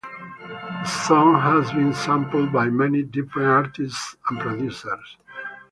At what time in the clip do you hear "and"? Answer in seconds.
4.27-4.39